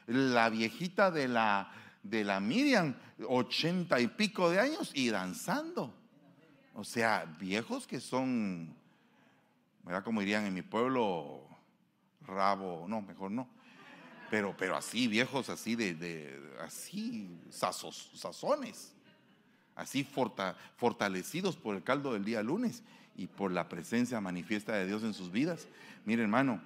[0.06, 1.70] La viejita de la,
[2.02, 2.94] de la Miriam,
[3.26, 5.94] 80 y pico de años y danzando.
[6.74, 8.74] O sea, viejos que son,
[9.84, 10.02] ¿verdad?
[10.04, 11.42] Como dirían en mi pueblo,
[12.26, 13.48] rabo, no, mejor no.
[14.30, 18.94] Pero, pero así, viejos, así de, así, sazones,
[19.76, 20.08] así
[20.76, 22.82] fortalecidos por el caldo del día lunes
[23.14, 25.68] y por la presencia manifiesta de Dios en sus vidas.
[26.06, 26.62] Mire, hermano,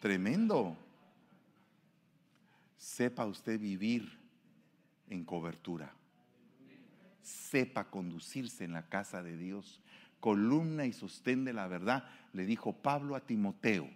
[0.00, 0.76] tremendo.
[2.76, 4.18] Sepa usted vivir
[5.08, 5.92] en cobertura.
[7.22, 9.80] Sepa conducirse en la casa de Dios.
[10.20, 13.88] Columna y sostén de la verdad, le dijo Pablo a Timoteo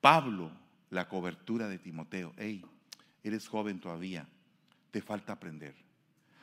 [0.00, 0.50] Pablo,
[0.90, 2.32] la cobertura de Timoteo.
[2.36, 2.64] Hey,
[3.22, 4.26] eres joven todavía,
[4.90, 5.74] te falta aprender.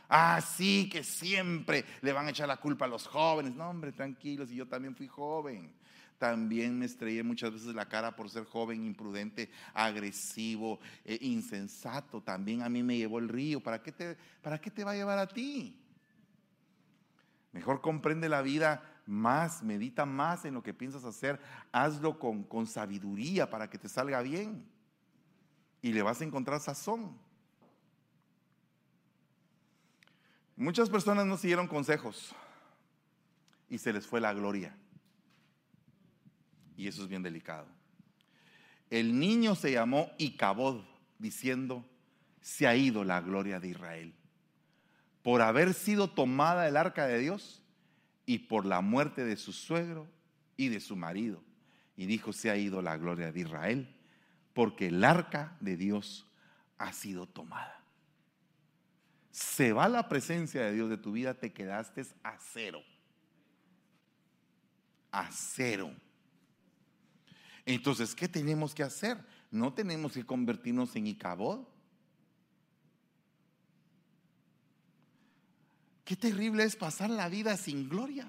[0.10, 3.56] Ah, sí, que siempre le van a echar la culpa a los jóvenes.
[3.56, 5.74] No, hombre, tranquilos, y yo también fui joven.
[6.18, 12.22] También me estrellé muchas veces la cara por ser joven, imprudente, agresivo, e insensato.
[12.22, 13.62] También a mí me llevó el río.
[13.62, 15.80] ¿Para qué, te, ¿Para qué te va a llevar a ti?
[17.52, 21.40] Mejor comprende la vida más, medita más en lo que piensas hacer,
[21.72, 24.66] hazlo con, con sabiduría para que te salga bien
[25.82, 27.18] y le vas a encontrar sazón.
[30.56, 32.36] Muchas personas no siguieron consejos
[33.70, 34.76] y se les fue la gloria.
[36.78, 37.68] Y eso es bien delicado.
[38.90, 40.82] El niño se llamó Icabod,
[41.20, 41.84] diciendo,
[42.40, 44.14] se ha ido la gloria de Israel.
[45.24, 47.62] Por haber sido tomada el arca de Dios,
[48.28, 50.06] y por la muerte de su suegro
[50.58, 51.42] y de su marido.
[51.96, 53.96] Y dijo, se ha ido la gloria de Israel,
[54.54, 56.28] porque el arca de Dios
[56.78, 57.82] ha sido tomada.
[59.32, 62.84] Se va la presencia de Dios de tu vida, te quedaste a cero.
[65.12, 65.92] A cero.
[67.68, 69.18] Entonces, ¿qué tenemos que hacer?
[69.52, 71.68] No tenemos que convertirnos en Icabod.
[76.06, 78.26] Qué terrible es pasar la vida sin gloria.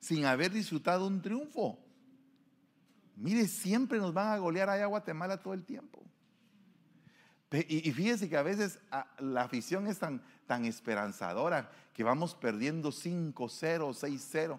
[0.00, 1.78] Sin haber disfrutado un triunfo.
[3.14, 6.02] Mire, siempre nos van a golear allá a Guatemala todo el tiempo.
[7.52, 12.90] Y, fíjese que a veces ah, la afición es tan, tan esperanzadora que vamos perdiendo
[12.90, 14.58] 5-0, 6-0.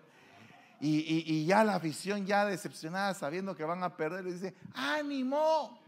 [0.83, 5.79] Y, ya la afición ya decepcionada sabiendo que van a perder le dice, ánimo,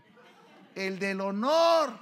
[0.75, 1.97] el del honor.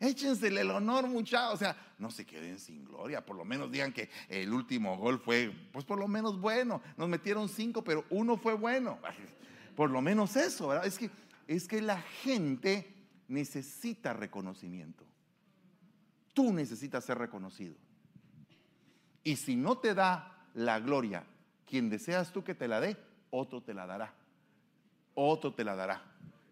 [0.00, 1.54] Échensele el honor, muchachos.
[1.54, 3.24] O sea, no se queden sin gloria.
[3.24, 6.80] Por lo menos digan que el último gol fue, pues por lo menos bueno.
[6.96, 8.98] Nos metieron cinco, pero uno fue bueno.
[9.76, 10.86] Por lo menos eso, ¿verdad?
[10.86, 11.10] Es que,
[11.46, 12.94] es que la gente
[13.28, 15.04] necesita reconocimiento.
[16.32, 17.76] Tú necesitas ser reconocido.
[19.24, 21.24] Y si no te da la gloria,
[21.66, 22.96] quien deseas tú que te la dé,
[23.30, 24.12] otro te la dará.
[25.14, 26.02] Otro te la dará.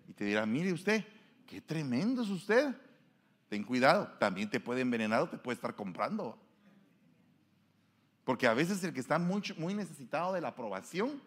[0.09, 1.05] Y te dirá, mire usted,
[1.47, 2.75] qué tremendo es usted.
[3.49, 6.39] Ten cuidado, también te puede envenenar o te puede estar comprando.
[8.25, 11.21] Porque a veces el que está muy, muy necesitado de la aprobación,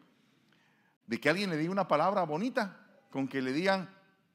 [1.05, 2.79] de que alguien le diga una palabra bonita,
[3.12, 3.89] con que le digan,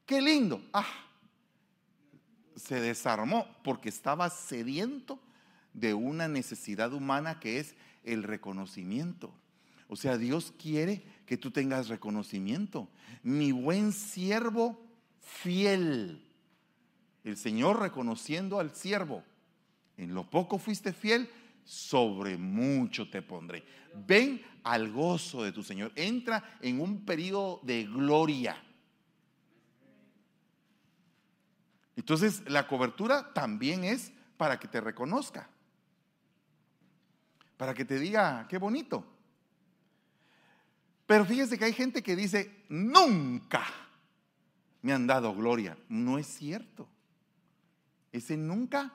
[0.07, 0.63] qué lindo.
[0.73, 0.87] Ah,
[2.55, 5.19] se desarmó porque estaba sediento
[5.73, 9.33] de una necesidad humana que es el reconocimiento.
[9.89, 12.89] O sea, Dios quiere que tú tengas reconocimiento.
[13.23, 14.81] Mi buen siervo
[15.21, 16.25] fiel.
[17.25, 19.25] El Señor reconociendo al siervo.
[19.97, 21.29] En lo poco fuiste fiel,
[21.65, 23.65] sobre mucho te pondré.
[24.07, 25.93] Ven al gozo de tu Señor.
[25.97, 28.57] Entra en un periodo de gloria.
[31.97, 35.51] Entonces, la cobertura también es para que te reconozca.
[37.61, 39.05] Para que te diga, qué bonito.
[41.05, 43.67] Pero fíjese que hay gente que dice, nunca
[44.81, 45.77] me han dado gloria.
[45.87, 46.89] No es cierto.
[48.13, 48.91] Ese nunca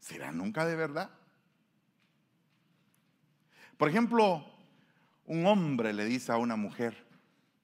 [0.00, 1.10] será nunca de verdad.
[3.76, 4.42] Por ejemplo,
[5.26, 6.96] un hombre le dice a una mujer,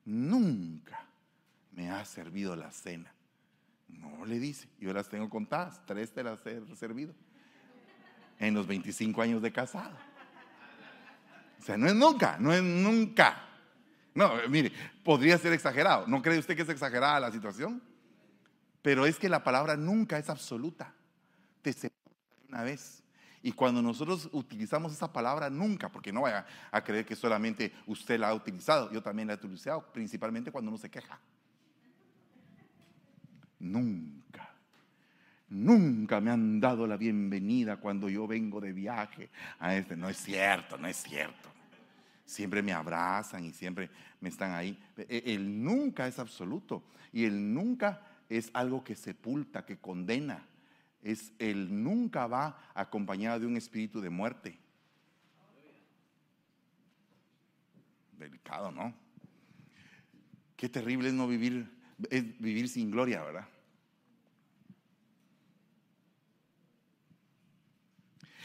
[0.05, 1.07] nunca
[1.73, 3.15] me ha servido la cena.
[3.89, 7.15] No le dice, yo las tengo contadas, tres te las he servido
[8.39, 9.97] en los 25 años de casado.
[11.59, 13.45] O sea, no es nunca, no es nunca.
[14.15, 14.73] No, mire,
[15.05, 16.07] podría ser exagerado.
[16.07, 17.83] ¿No cree usted que es exagerada la situación?
[18.83, 20.93] Pero es que la palabra nunca es absoluta.
[21.63, 21.75] Te
[22.49, 23.03] una vez.
[23.43, 28.19] Y cuando nosotros utilizamos esa palabra nunca, porque no vaya a creer que solamente usted
[28.19, 31.21] la ha utilizado, yo también la he utilizado, principalmente cuando uno se queja.
[33.61, 34.48] Nunca,
[35.51, 39.97] nunca me han dado la bienvenida cuando yo vengo de viaje a este.
[39.97, 41.51] No es cierto, no es cierto.
[42.25, 44.79] Siempre me abrazan y siempre me están ahí.
[44.97, 46.83] E, el nunca es absoluto
[47.13, 50.45] y el nunca es algo que sepulta, que condena
[51.03, 54.59] es el nunca va acompañado de un espíritu de muerte.
[58.19, 58.93] Delicado, ¿no?
[60.57, 61.71] Qué terrible es no vivir,
[62.11, 63.49] es vivir sin gloria, ¿verdad?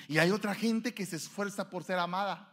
[0.08, 2.50] Y hay otra gente que se esfuerza por ser amada.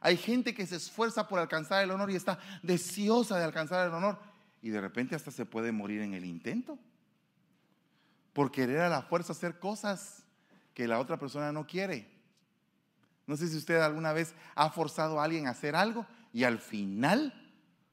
[0.00, 3.94] Hay gente que se esfuerza por alcanzar el honor y está deseosa de alcanzar el
[3.94, 4.18] honor.
[4.62, 6.78] Y de repente hasta se puede morir en el intento
[8.32, 10.24] por querer a la fuerza hacer cosas
[10.74, 12.10] que la otra persona no quiere.
[13.26, 16.58] No sé si usted alguna vez ha forzado a alguien a hacer algo y al
[16.58, 17.32] final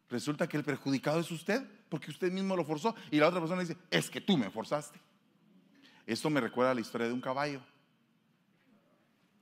[0.09, 3.61] resulta que el perjudicado es usted porque usted mismo lo forzó y la otra persona
[3.61, 4.99] dice, es que tú me forzaste.
[6.05, 7.61] Esto me recuerda a la historia de un caballo.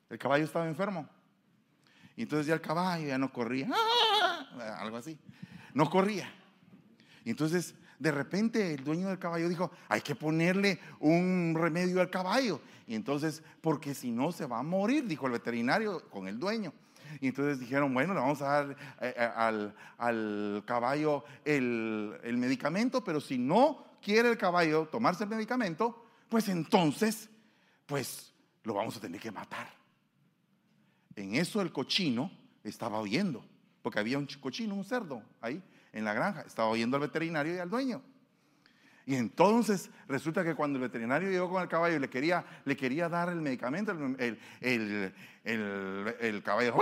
[0.09, 1.07] El caballo estaba enfermo.
[2.15, 3.69] Y entonces ya el caballo ya no corría.
[3.71, 4.79] ¡Ah!
[4.79, 5.17] Algo así.
[5.73, 6.29] No corría.
[7.23, 12.09] Y entonces de repente el dueño del caballo dijo, hay que ponerle un remedio al
[12.09, 12.61] caballo.
[12.87, 16.73] Y entonces, porque si no se va a morir, dijo el veterinario con el dueño.
[17.21, 23.03] Y entonces dijeron, bueno, le vamos a dar eh, eh, al, caballo el, el medicamento,
[23.03, 27.29] pero si no quiere el caballo tomarse el medicamento, pues entonces,
[27.85, 29.78] pues lo vamos a tener que matar.
[31.19, 32.31] En eso el cochino
[32.63, 33.43] estaba oyendo,
[33.81, 36.41] porque había un cochino, un cerdo ahí en la granja.
[36.41, 38.01] Estaba oyendo al veterinario y al dueño.
[39.05, 42.77] Y entonces resulta que cuando el veterinario llegó con el caballo y le quería, le
[42.77, 46.75] quería dar el medicamento, el, el, caballo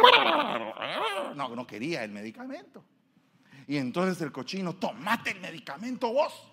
[1.35, 2.83] no, no quería el medicamento.
[3.65, 6.51] Y entonces el cochino, tomate el medicamento vos.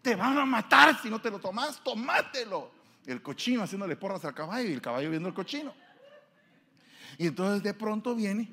[0.00, 2.70] Te van a matar si no te lo tomas, tomátelo.
[3.04, 5.74] El cochino haciéndole porras al caballo y el caballo viendo el cochino.
[7.18, 8.50] Y entonces de pronto viene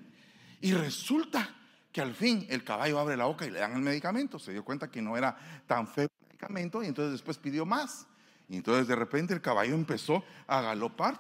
[0.62, 1.49] y resulta
[1.91, 4.39] que al fin el caballo abre la boca y le dan el medicamento.
[4.39, 8.08] Se dio cuenta que no era tan feo el medicamento y entonces después pidió más.
[8.49, 11.19] Y entonces de repente el caballo empezó a galopar.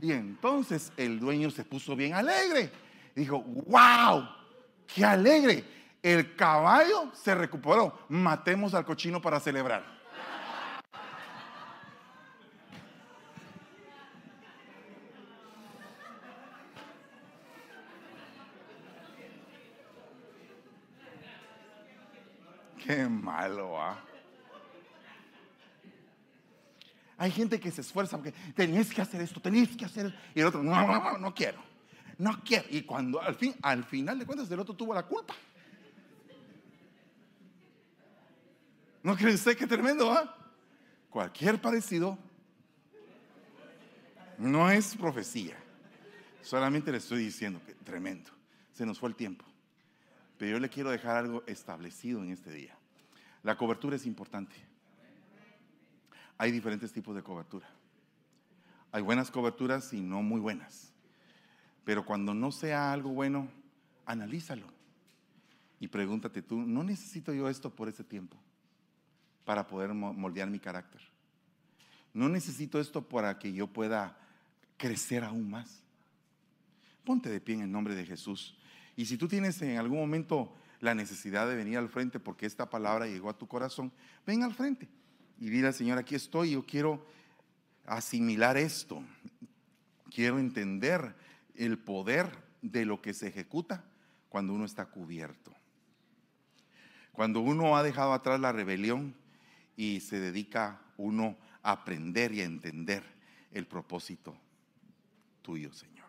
[0.00, 2.72] Y entonces el dueño se puso bien alegre.
[3.14, 4.28] Dijo, wow,
[4.92, 5.64] qué alegre.
[6.02, 8.06] El caballo se recuperó.
[8.08, 10.01] Matemos al cochino para celebrar.
[22.84, 24.02] Qué malo, ¿ah?
[27.18, 30.12] Hay gente que se esfuerza porque tenés que hacer esto, tenés que hacer.
[30.34, 31.62] Y el otro, no, no, no, no quiero.
[32.18, 32.64] No quiero.
[32.70, 35.34] Y cuando al, fin, al final de cuentas el otro tuvo la culpa.
[39.02, 40.36] ¿No cree usted qué tremendo, ah?
[41.10, 42.18] Cualquier parecido
[44.38, 45.56] no es profecía.
[46.40, 48.30] Solamente le estoy diciendo que tremendo.
[48.72, 49.44] Se nos fue el tiempo.
[50.42, 52.76] Pero yo le quiero dejar algo establecido en este día.
[53.44, 54.56] La cobertura es importante.
[56.36, 57.68] Hay diferentes tipos de cobertura.
[58.90, 60.92] Hay buenas coberturas y no muy buenas.
[61.84, 63.46] Pero cuando no sea algo bueno,
[64.04, 64.66] analízalo
[65.78, 68.36] Y pregúntate tú, ¿no necesito yo esto por ese tiempo
[69.44, 71.02] para poder moldear mi carácter?
[72.12, 74.18] ¿No necesito esto para que yo pueda
[74.76, 75.84] crecer aún más?
[77.04, 78.56] Ponte de pie en el nombre de Jesús.
[78.96, 82.68] Y si tú tienes en algún momento la necesidad de venir al frente porque esta
[82.68, 83.92] palabra llegó a tu corazón,
[84.26, 84.88] ven al frente
[85.38, 87.06] y dile Señor, aquí estoy, yo quiero
[87.86, 89.02] asimilar esto,
[90.10, 91.14] quiero entender
[91.54, 92.30] el poder
[92.60, 93.84] de lo que se ejecuta
[94.28, 95.52] cuando uno está cubierto.
[97.12, 99.14] Cuando uno ha dejado atrás la rebelión
[99.76, 103.04] y se dedica uno a aprender y a entender
[103.52, 104.36] el propósito
[105.42, 106.08] tuyo, Señor.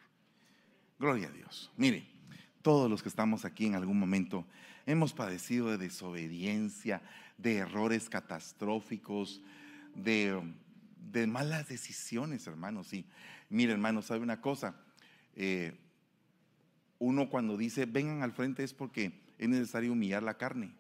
[0.98, 1.72] Gloria a Dios.
[1.76, 2.08] Mire,
[2.64, 4.48] todos los que estamos aquí en algún momento
[4.88, 7.02] hemos padecido de desobediencia,
[7.38, 9.42] de errores catastróficos,
[9.94, 10.42] de,
[11.28, 12.92] malas decisiones, hermanos.
[12.94, 13.06] Y
[13.50, 14.76] mire, hermano, ¿sabe una cosa?
[15.36, 15.78] Eh,
[17.00, 20.72] uno cuando dice vengan al frente es porque es necesario humillar la carne,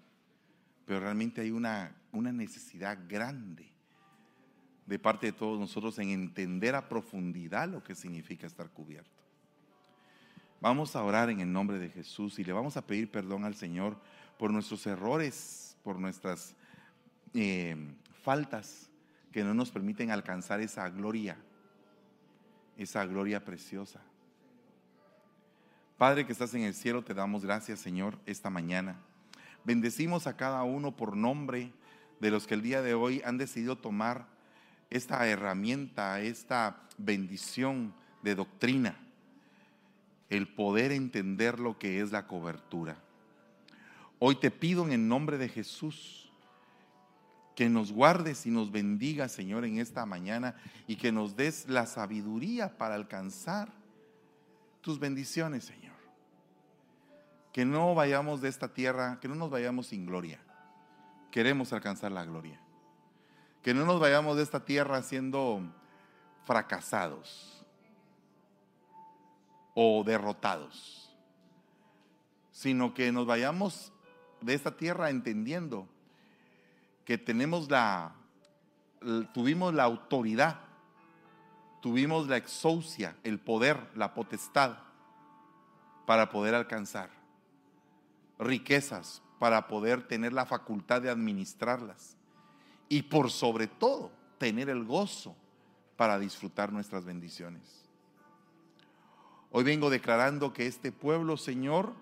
[0.86, 3.72] pero realmente hay una, una necesidad grande
[4.86, 9.24] de parte de todos nosotros en entender a profundidad lo que significa estar cubierto.
[10.64, 13.54] Vamos a orar en el nombre de Jesús y le vamos a pedir perdón al
[13.54, 13.98] Señor
[14.40, 16.56] por nuestros errores, por nuestras
[17.34, 17.76] eh,
[18.22, 18.90] faltas
[19.34, 21.36] que no nos permiten alcanzar esa gloria,
[22.78, 24.00] esa gloria preciosa.
[25.98, 28.96] Padre que estás en el cielo, te damos gracias, Señor, esta mañana.
[29.66, 31.74] Bendecimos a cada uno por nombre
[32.22, 34.28] de los que el día de hoy han decidido tomar
[34.90, 39.03] esta herramienta, esta bendición de doctrina
[40.34, 42.98] el poder entender lo que es la cobertura.
[44.18, 46.32] Hoy te pido en el nombre de Jesús
[47.56, 50.56] que nos guardes y nos bendiga, Señor, en esta mañana
[50.88, 53.72] y que nos des la sabiduría para alcanzar
[54.82, 55.94] tus bendiciones, Señor.
[57.52, 60.40] Que no vayamos de esta tierra, que no nos vayamos sin gloria.
[61.30, 62.60] Queremos alcanzar la gloria.
[63.62, 65.62] Que no nos vayamos de esta tierra siendo
[66.44, 67.53] fracasados
[69.74, 71.16] o derrotados,
[72.52, 73.92] sino que nos vayamos
[74.42, 75.88] de esta tierra entendiendo
[77.06, 78.16] que tenemos la,
[79.34, 80.60] tuvimos la autoridad,
[81.82, 84.78] tuvimos la exousia, el poder, la potestad
[86.06, 87.10] para poder alcanzar
[88.40, 92.18] riquezas, para poder tener la facultad de administrarlas
[92.90, 95.36] y por sobre todo tener el gozo
[95.98, 97.83] para disfrutar nuestras bendiciones.
[99.56, 101.94] Hoy vengo declarando que este pueblo, Señor,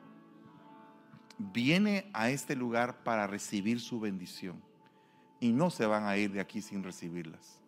[1.37, 4.63] viene a este lugar para recibir su bendición.
[5.41, 7.59] Y no se van a ir de aquí sin recibirlas.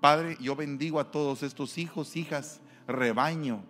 [0.00, 3.62] Padre, yo bendigo a todos estos hijos, hijas, rebaño,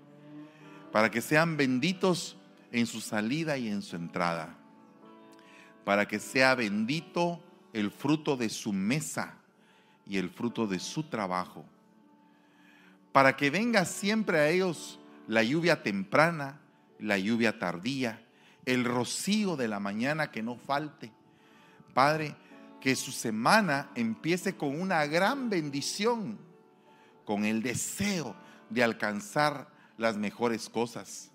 [0.93, 2.37] para que sean benditos
[2.71, 4.57] en su salida y en su entrada,
[5.85, 7.43] para que sea bendito
[7.73, 9.35] el fruto de su mesa
[10.07, 11.65] y el fruto de su trabajo,
[13.11, 15.00] para que venga siempre a ellos
[15.31, 16.59] la lluvia temprana,
[16.99, 18.27] la lluvia tardía,
[18.67, 21.13] el rocío de la mañana que no falte.
[21.95, 22.35] Padre,
[22.81, 26.37] que su semana empiece con una gran bendición,
[27.25, 28.35] con el deseo
[28.71, 29.69] de alcanzar
[29.99, 31.31] las mejores cosas.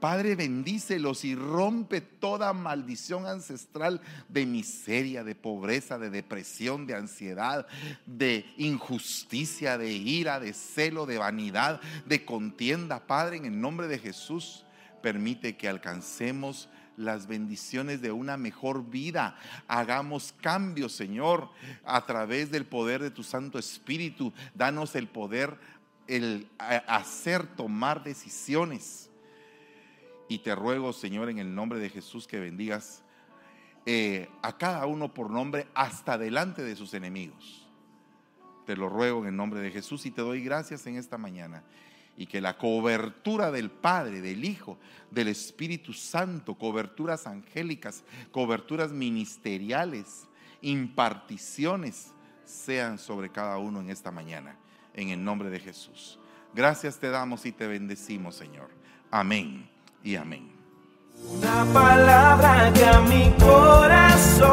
[0.00, 7.66] Padre, bendícelos y rompe toda maldición ancestral de miseria, de pobreza, de depresión, de ansiedad,
[8.06, 13.06] de injusticia, de ira, de celo, de vanidad, de contienda.
[13.06, 14.64] Padre, en el nombre de Jesús,
[15.02, 19.36] permite que alcancemos las bendiciones de una mejor vida.
[19.66, 21.50] Hagamos cambios, Señor,
[21.84, 24.32] a través del poder de tu Santo Espíritu.
[24.54, 25.56] Danos el poder,
[26.06, 29.07] el hacer, tomar decisiones
[30.28, 33.02] y te ruego, Señor, en el nombre de Jesús, que bendigas
[33.86, 37.66] eh, a cada uno por nombre hasta delante de sus enemigos.
[38.66, 41.64] Te lo ruego en el nombre de Jesús y te doy gracias en esta mañana.
[42.18, 44.78] Y que la cobertura del Padre, del Hijo,
[45.10, 50.28] del Espíritu Santo, coberturas angélicas, coberturas ministeriales,
[50.60, 52.12] imparticiones,
[52.44, 54.58] sean sobre cada uno en esta mañana.
[54.92, 56.18] En el nombre de Jesús.
[56.54, 58.70] Gracias te damos y te bendecimos, Señor.
[59.10, 60.48] Amén y amén.
[61.36, 64.48] Una palabra que a mi corazón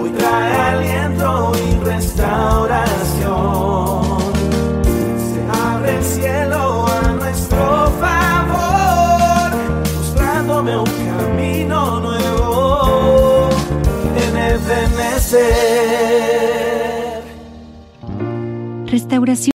[0.00, 4.02] hoy trae aliento y restauración.
[5.28, 9.50] Se abre el cielo a nuestro favor,
[9.94, 13.48] mostrándome un camino nuevo
[14.16, 15.40] en el Restauración